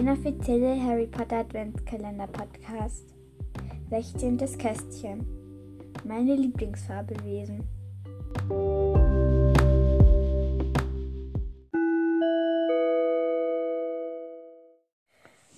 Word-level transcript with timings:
inoffizielle 0.00 0.82
Harry 0.82 1.06
Potter 1.06 1.40
Adventskalender 1.40 2.26
Podcast 2.26 3.04
16. 3.90 4.38
Kästchen 4.56 5.26
Meine 6.04 6.36
Lieblingsfabelwesen 6.36 7.68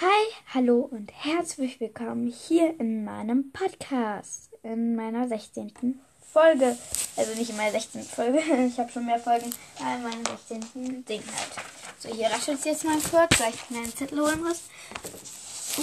Hi, 0.00 0.32
hallo 0.52 0.80
und 0.80 1.12
herzlich 1.12 1.78
willkommen 1.78 2.26
hier 2.26 2.74
in 2.80 3.04
meinem 3.04 3.52
Podcast, 3.52 4.52
in 4.64 4.96
meiner 4.96 5.28
16. 5.28 6.00
Folge. 6.32 6.76
Also 7.16 7.34
nicht 7.34 7.50
in 7.50 7.56
meiner 7.56 7.72
16. 7.72 8.02
Folge, 8.02 8.38
ich 8.68 8.78
habe 8.78 8.90
schon 8.90 9.06
mehr 9.06 9.20
Folgen, 9.20 9.54
aber 9.78 9.94
in 9.94 10.02
meinem 10.02 10.24
16. 10.26 11.04
Ding 11.04 11.22
halt. 11.26 11.64
So, 11.98 12.14
hier 12.14 12.26
raschelt 12.26 12.58
es 12.58 12.64
jetzt 12.64 12.84
mal 12.84 12.98
kurz, 12.98 13.40
weil 13.40 13.54
ich 13.54 13.76
einen 13.76 13.96
Zettel 13.96 14.20
holen 14.20 14.42
muss. 14.42 14.62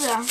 Ja. 0.03 0.23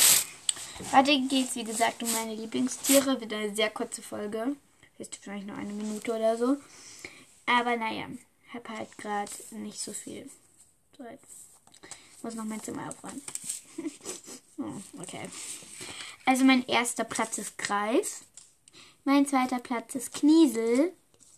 Heute 0.93 1.19
geht 1.27 1.49
es, 1.49 1.55
wie 1.55 1.63
gesagt, 1.63 2.01
um 2.01 2.11
meine 2.13 2.35
Lieblingstiere. 2.35 3.19
Wird 3.19 3.33
eine 3.33 3.53
sehr 3.55 3.69
kurze 3.69 4.01
Folge. 4.01 4.55
Ist 4.97 5.17
vielleicht 5.21 5.47
nur 5.47 5.57
eine 5.57 5.73
Minute 5.73 6.13
oder 6.13 6.37
so. 6.37 6.57
Aber 7.45 7.75
naja, 7.75 8.05
habe 8.53 8.69
halt 8.69 8.97
gerade 8.97 9.31
nicht 9.51 9.79
so 9.79 9.93
viel 9.93 10.29
Zeit. 10.97 11.19
Muss 12.21 12.35
noch 12.35 12.45
mein 12.45 12.61
Zimmer 12.61 12.89
aufräumen. 12.89 13.21
oh, 14.59 15.01
okay. 15.01 15.27
Also 16.25 16.43
mein 16.43 16.65
erster 16.67 17.03
Platz 17.03 17.37
ist 17.37 17.57
Greif. 17.57 18.21
Mein 19.03 19.25
zweiter 19.25 19.59
Platz 19.59 19.95
ist 19.95 20.13
Kniesel. 20.13 20.93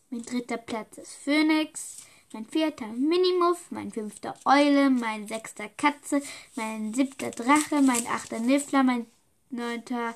Mein 0.09 0.23
dritter 0.23 0.57
Platz 0.57 0.97
ist 0.97 1.15
Phönix. 1.15 1.97
Mein 2.33 2.45
vierter 2.45 2.87
Minimuff. 2.87 3.71
Mein 3.71 3.91
fünfter 3.91 4.35
Eule. 4.45 4.89
Mein 4.89 5.27
sechster 5.27 5.69
Katze. 5.69 6.21
Mein 6.55 6.93
siebter 6.93 7.31
Drache. 7.31 7.81
Mein 7.81 8.05
achter 8.07 8.39
Niffler. 8.39 8.83
Mein 8.83 9.05
neunter 9.49 10.15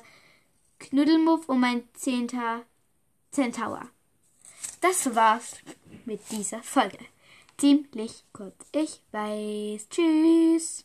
Knuddelmuff. 0.78 1.48
Und 1.48 1.60
mein 1.60 1.88
zehnter 1.94 2.64
Centaur. 3.30 3.88
Das 4.80 5.14
war's 5.14 5.56
mit 6.04 6.20
dieser 6.30 6.62
Folge. 6.62 6.98
Ziemlich 7.56 8.24
kurz, 8.32 8.56
ich 8.72 9.00
weiß. 9.10 9.88
Tschüss. 9.88 10.84